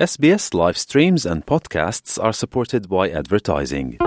SBS 0.00 0.54
live 0.54 0.78
streams 0.78 1.26
and 1.26 1.44
podcasts 1.44 2.18
are 2.18 2.32
supported 2.32 2.88
by 2.88 3.10
advertising. 3.20 3.98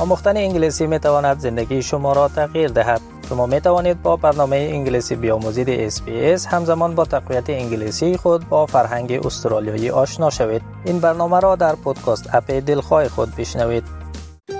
آموختن 0.00 0.36
انگلیسی 0.36 0.86
می 0.86 0.98
تواند 0.98 1.38
زندگی 1.38 1.82
شما 1.82 2.12
را 2.12 2.28
تغییر 2.28 2.68
دهد. 2.68 3.00
شما 3.28 3.46
می 3.46 3.60
توانید 3.60 4.02
با 4.02 4.16
برنامه 4.16 4.56
انگلیسی 4.56 5.16
بیاموزید 5.16 5.90
SBS 5.90 6.46
همزمان 6.46 6.94
با 6.94 7.04
تقویت 7.04 7.50
انگلیسی 7.50 8.16
خود 8.16 8.48
با 8.48 8.66
فرهنگ 8.66 9.12
استرالیایی 9.12 9.90
آشنا 9.90 10.30
شوید. 10.30 10.62
این 10.84 11.00
برنامه 11.00 11.40
را 11.40 11.56
در 11.56 11.74
پودکاست 11.74 12.34
اپ 12.34 12.50
دلخواه 12.50 13.08
خود 13.08 13.36
بشنوید. 13.36 13.84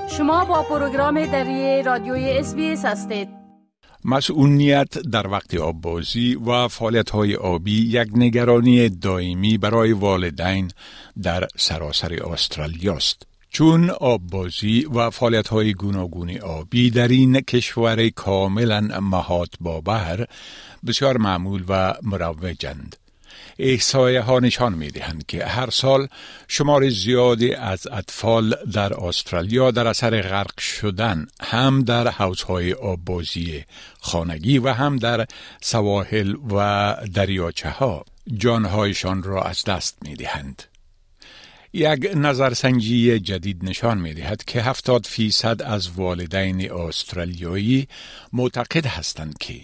شما 0.09 0.45
با 0.45 0.63
پروگرام 0.63 1.27
دری 1.27 1.83
رادیوی 1.83 2.45
SBS 2.45 2.85
هستید. 2.85 3.46
مسئولیت 4.09 4.99
در 4.99 5.27
وقت 5.29 5.55
آببازی 5.55 6.35
و 6.35 6.69
فعالیت 6.69 7.11
های 7.11 7.35
آبی 7.35 7.83
یک 7.83 8.09
نگرانی 8.15 8.89
دائمی 8.89 9.59
برای 9.59 9.93
والدین 9.93 10.71
در 11.23 11.47
سراسر 11.57 12.25
استرالیا 12.33 12.95
است. 12.95 13.27
چون 13.51 13.91
آببازی 13.91 14.85
و 14.95 15.11
فعالیت 15.11 15.49
های 15.49 15.75
گوناگون 15.75 16.39
آبی 16.39 16.91
در 16.91 17.09
این 17.09 17.41
کشور 17.41 18.09
کاملا 18.09 18.81
مهات 19.01 19.51
بابر 19.61 20.27
بسیار 20.87 21.19
معمول 21.19 21.65
و 21.69 21.95
مروجند. 22.03 22.97
احسایه 23.59 24.21
ها 24.21 24.39
نشان 24.39 24.75
می 24.75 24.91
دهند 24.91 25.27
که 25.27 25.47
هر 25.47 25.71
سال 25.71 26.09
شمار 26.49 26.89
زیادی 26.89 27.55
از 27.55 27.87
اطفال 27.87 28.55
در 28.73 28.95
استرالیا 28.95 29.71
در 29.71 29.87
اثر 29.87 30.23
غرق 30.23 30.61
شدن 30.61 31.27
هم 31.41 31.83
در 31.83 32.09
حوزهای 32.09 32.73
آببازی 32.73 33.65
خانگی 34.01 34.59
و 34.59 34.69
هم 34.69 34.97
در 34.97 35.27
سواحل 35.61 36.35
و 36.51 36.97
دریاچه 37.15 37.71
ها 37.71 38.05
جانهایشان 38.35 39.23
را 39.23 39.43
از 39.43 39.65
دست 39.65 39.99
می 40.03 40.17
دهند. 40.17 40.63
یک 41.77 42.11
نظرسنجی 42.15 43.21
جدید 43.21 43.65
نشان 43.65 43.99
می 43.99 44.15
دهد 44.15 44.45
که 44.45 44.63
70 44.63 45.07
فیصد 45.07 45.63
از 45.63 45.89
والدین 45.97 46.73
استرالیایی 46.73 47.89
معتقد 48.33 48.87
هستند 48.87 49.39
که 49.41 49.55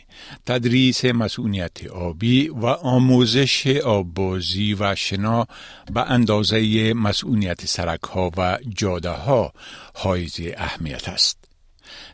تدریس 0.47 1.05
مسئولیت 1.05 1.87
آبی 1.87 2.49
و 2.49 2.67
آموزش 2.67 3.67
آببازی 3.67 4.75
و 4.75 4.95
شنا 4.95 5.47
به 5.95 6.11
اندازه 6.11 6.93
مسئولیت 6.93 7.67
سرک 7.67 8.03
ها 8.03 8.31
و 8.37 8.59
جاده 8.69 9.11
ها 9.11 9.53
حائز 9.95 10.41
اهمیت 10.57 11.09
است. 11.09 11.52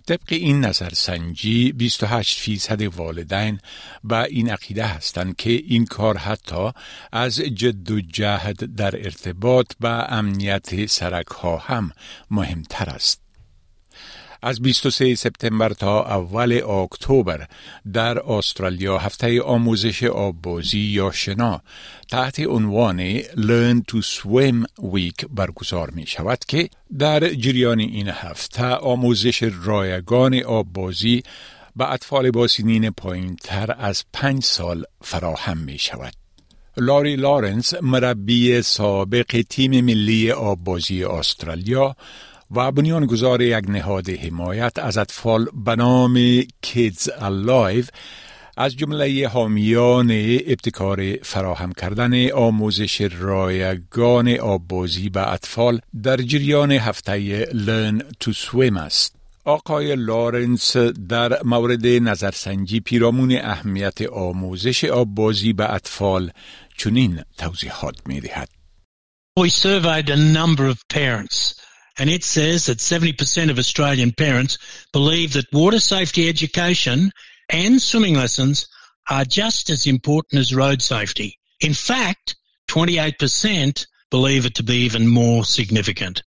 طبق 0.06 0.28
این 0.28 0.60
نظرسنجی 0.60 1.72
28 1.72 2.38
فیصد 2.38 2.82
والدین 2.82 3.60
با 4.04 4.22
این 4.22 4.50
عقیده 4.50 4.86
هستند 4.86 5.36
که 5.36 5.50
این 5.50 5.84
کار 5.84 6.16
حتی 6.16 6.70
از 7.12 7.34
جد 7.34 7.90
و 7.90 8.00
جهد 8.00 8.76
در 8.76 8.96
ارتباط 8.96 9.72
با 9.80 10.02
امنیت 10.02 10.86
سرک 10.86 11.26
ها 11.26 11.56
هم 11.56 11.90
مهمتر 12.30 12.90
است. 12.90 13.27
از 14.42 14.62
23 14.62 15.14
سپتامبر 15.14 15.72
تا 15.72 16.04
اول 16.04 16.52
اکتبر 16.52 17.46
در 17.92 18.18
استرالیا 18.18 18.98
هفته 18.98 19.42
آموزش 19.42 20.04
آببازی 20.04 20.78
یا 20.78 21.10
شنا 21.10 21.62
تحت 22.08 22.40
عنوان 22.40 23.18
Learn 23.20 23.82
to 23.92 24.02
Swim 24.02 24.66
Week 24.82 25.26
برگزار 25.30 25.90
می 25.90 26.06
شود 26.06 26.38
که 26.48 26.68
در 26.98 27.28
جریان 27.28 27.80
این 27.80 28.08
هفته 28.08 28.66
آموزش 28.66 29.42
رایگان 29.64 30.42
آببازی 30.42 31.22
به 31.76 31.92
اطفال 31.92 32.30
با 32.30 32.46
سنین 32.46 32.90
پایین 32.90 33.36
تر 33.36 33.74
از 33.78 34.04
پنج 34.12 34.44
سال 34.44 34.84
فراهم 35.02 35.58
می 35.58 35.78
شود. 35.78 36.12
لاری 36.76 37.16
لارنس 37.16 37.74
مربی 37.82 38.62
سابق 38.62 39.42
تیم 39.48 39.84
ملی 39.84 40.30
آببازی 40.30 41.04
استرالیا 41.04 41.96
و 42.50 42.72
بنیانگذار 42.72 43.42
یک 43.42 43.64
نهاد 43.68 44.10
حمایت 44.10 44.78
از 44.78 44.98
اطفال 44.98 45.46
به 45.64 45.76
نام 45.76 46.40
Kids 46.42 47.08
Alive 47.20 47.88
از 48.56 48.76
جمله 48.76 49.28
حامیان 49.28 50.10
ابتکار 50.46 51.16
فراهم 51.22 51.72
کردن 51.72 52.30
آموزش 52.30 53.00
رایگان 53.00 54.28
آببازی 54.38 55.08
به 55.08 55.32
اطفال 55.32 55.80
در 56.02 56.16
جریان 56.16 56.72
هفته 56.72 57.44
Learn 57.44 58.02
to 58.24 58.32
Swim 58.32 58.76
است. 58.76 59.14
آقای 59.44 59.96
لارنس 59.96 60.76
در 61.08 61.42
مورد 61.42 61.86
نظرسنجی 61.86 62.80
پیرامون 62.80 63.38
اهمیت 63.40 64.02
آموزش 64.02 64.84
آببازی 64.84 65.52
به 65.52 65.74
اطفال 65.74 66.30
چنین 66.76 67.20
توضیحات 67.38 67.94
می 68.06 68.20
دهد. 68.20 68.48
We 69.40 69.50
surveyed 69.50 70.10
a 70.10 70.16
number 70.16 70.66
of 70.66 70.78
parents 70.92 71.67
and 71.97 72.09
it 72.09 72.23
says 72.23 72.65
that 72.65 72.79
70% 72.79 73.49
of 73.49 73.59
Australian 73.59 74.11
parents 74.11 74.57
believe 74.91 75.33
that 75.33 75.53
water 75.53 75.79
safety 75.79 76.27
education 76.27 77.11
and 77.49 77.81
swimming 77.81 78.15
lessons 78.15 78.67
are 79.09 79.25
just 79.25 79.69
as 79.69 79.85
important 79.85 80.39
as 80.39 80.55
road 80.55 80.81
safety. 80.81 81.37
In 81.59 81.73
fact, 81.73 82.35
28% 82.67 83.85
believe 84.09 84.45
it 84.45 84.55
to 84.55 84.63
be 84.63 84.77
even 84.77 85.07
more 85.07 85.43
significant. 85.45 86.23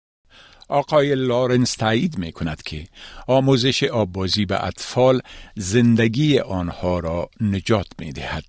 آقای 0.69 1.15
لارنس 1.15 1.75
تایید 1.75 2.19
می 2.19 2.33
کند 2.33 2.63
که 2.63 2.87
آموزش 3.27 3.83
آببازی 3.83 4.47
به 4.47 4.65
اطفال 4.65 5.21
زندگی 5.57 6.39
آنها 6.39 6.99
را 6.99 7.31
نجات 7.41 7.87
می 7.99 8.13
دهد. 8.13 8.45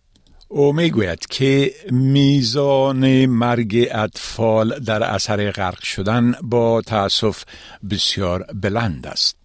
او 0.48 0.74
میگوید 0.74 1.26
که 1.26 1.74
میزان 1.92 3.26
مرگ 3.26 3.88
اطفال 3.92 4.80
در 4.80 5.04
اثر 5.04 5.52
غرق 5.52 5.84
شدن 5.84 6.36
با 6.44 6.82
تاسف 6.82 7.44
بسیار 7.90 8.44
بلند 8.44 9.08
است. 9.08 9.38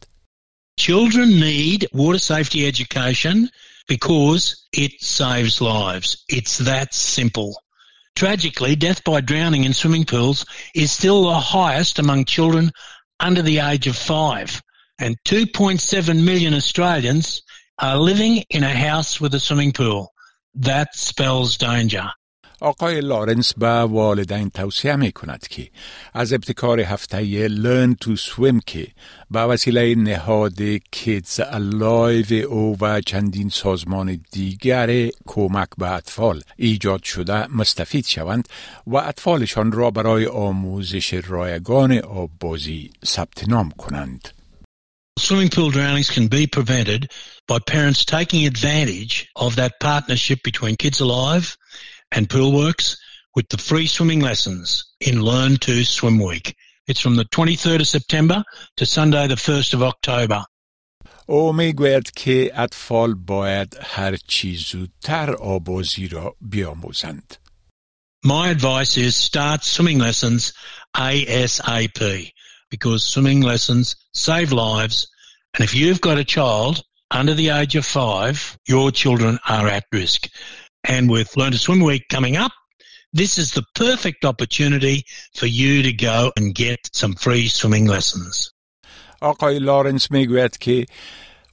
Children 0.81 1.41
need 1.41 1.87
water 1.93 2.19
safety 2.19 2.61
education 2.73 3.49
because 3.89 4.45
it 4.73 4.93
saves 5.01 5.61
lives. 5.61 6.09
It's 6.29 6.59
that 6.59 6.95
simple. 6.95 7.53
Tragically, 8.15 8.77
death 8.77 9.03
by 9.03 9.21
drowning 9.21 9.65
in 9.65 9.73
swimming 9.73 10.05
pools 10.05 10.45
is 10.75 10.93
still 10.93 11.25
the 11.25 11.41
highest 11.57 11.99
among 11.99 12.27
children 12.27 12.71
under 13.21 13.43
the 13.43 13.59
age 13.59 13.87
of 13.87 13.97
five, 13.97 14.63
and 14.99 15.17
2.7 15.25 16.25
million 16.25 16.55
Australians 16.55 17.43
are 17.79 17.97
living 17.97 18.45
in 18.51 18.63
a 18.63 18.75
house 18.89 19.21
with 19.21 19.35
a 19.35 19.41
swimming 19.41 19.73
pool. 19.73 20.12
That 20.56 20.94
spells 20.94 21.58
danger. 21.58 22.14
آقای 22.62 23.02
لارنس 23.02 23.54
به 23.54 23.68
والدین 23.68 24.50
توصیه 24.50 24.96
می 24.96 25.12
کند 25.12 25.48
که 25.48 25.70
از 26.14 26.34
ابتکار 26.34 26.80
هفته 26.80 27.48
Learn 27.48 27.96
to 28.06 28.10
Swim 28.10 28.60
که 28.66 28.88
به 29.32 29.40
وسیله 29.40 29.96
نهاد 29.96 30.78
Kids 30.78 31.40
Alive 31.40 32.32
او 32.32 32.78
و 32.82 33.02
چندین 33.02 33.50
سازمان 33.50 34.20
دیگر 34.32 35.10
کمک 35.26 35.68
به 35.78 35.92
اطفال 35.92 36.42
ایجاد 36.58 37.04
شده 37.04 37.48
مستفید 37.48 38.06
شوند 38.06 38.48
و 38.88 38.96
اطفالشان 38.96 39.72
را 39.72 39.92
برای 39.92 40.26
آموزش 40.26 41.14
رایگان 41.14 41.98
آببازی 41.98 42.92
ثبت 43.06 43.50
نام 43.50 43.70
کنند. 43.70 44.43
Swimming 45.24 45.48
pool 45.48 45.70
drownings 45.70 46.10
can 46.10 46.28
be 46.28 46.48
prevented 46.48 47.10
by 47.48 47.58
parents 47.58 48.04
taking 48.04 48.46
advantage 48.46 49.30
of 49.38 49.56
that 49.56 49.80
partnership 49.80 50.44
between 50.44 50.76
Kids 50.76 51.00
Alive 51.00 51.58
and 52.12 52.28
Poolwerx 52.28 52.98
with 53.34 53.48
the 53.48 53.58
free 53.58 53.88
swimming 53.88 54.20
lessons 54.20 54.84
in 55.00 55.22
Learn 55.22 55.56
to 55.60 55.86
Swim 55.86 56.20
Week. 56.20 56.54
It's 56.88 57.00
from 57.00 57.16
the 57.16 57.24
23rd 57.24 57.80
of 57.80 57.88
September 57.88 58.44
to 58.76 58.86
Sunday 58.86 59.28
the 59.28 59.36
1st 59.36 59.74
of 59.74 59.82
October. 59.84 60.44
او 61.28 61.54
میگوید 61.54 62.12
که 62.12 62.52
اطفال 62.56 63.14
باید 63.14 63.78
هر 63.82 64.18
چی 64.28 64.56
زودتر 64.56 65.32
آبازی 65.32 66.08
را 66.08 66.36
بیاموزند. 66.42 67.36
My 68.26 68.50
advice 68.50 68.98
is 68.98 69.16
start 69.16 69.64
swimming 69.64 70.00
lessons 70.00 70.52
ASAP 70.98 72.32
because 72.70 73.04
swimming 73.06 73.42
lessons 73.42 73.96
save 74.14 74.52
lives 74.52 75.08
and 75.55 75.65
if 75.65 75.75
you've 75.75 76.01
got 76.01 76.19
a 76.19 76.25
child 76.25 76.83
under 77.11 77.35
the 77.35 77.49
age 77.49 77.75
of 77.75 77.85
five, 77.87 78.59
your 78.69 78.91
children 78.91 79.39
are 79.49 79.67
at 79.67 79.85
risk. 79.93 80.29
And 80.85 81.11
with 81.11 81.37
Learn 81.37 81.53
to 81.53 81.59
Swim 81.59 81.81
Week 81.81 82.05
coming 82.09 82.37
up, 82.37 82.53
this 83.13 83.39
is 83.39 83.53
the 83.53 83.65
perfect 83.75 84.25
opportunity 84.25 85.05
for 85.35 85.47
you 85.47 85.83
to 85.83 85.93
go 85.93 86.31
and 86.37 86.55
get 86.55 86.79
some 86.93 87.15
free 87.15 87.49
swimming 87.49 87.87
lessons. 87.87 88.53
آقای 89.21 89.59
لارنس 89.59 90.11
میگوید 90.11 90.59
که 90.59 90.87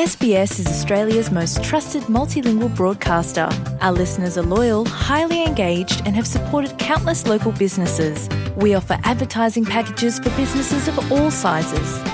SBS 0.00 0.58
is 0.58 0.66
Australia's 0.66 1.30
most 1.30 1.62
trusted 1.62 2.02
multilingual 2.04 2.74
broadcaster. 2.74 3.48
Our 3.82 3.92
listeners 3.92 4.38
are 4.38 4.48
loyal, 4.56 4.86
highly 4.86 5.44
engaged, 5.44 6.00
and 6.06 6.16
have 6.16 6.26
supported 6.26 6.78
countless 6.78 7.26
local 7.26 7.52
businesses. 7.52 8.26
We 8.56 8.74
offer 8.74 8.96
advertising 9.04 9.66
packages 9.66 10.18
for 10.18 10.30
businesses 10.30 10.88
of 10.88 11.12
all 11.12 11.30
sizes. 11.30 12.13